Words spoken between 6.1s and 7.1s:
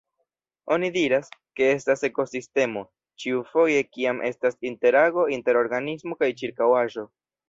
kaj ĉirkaŭaĵo.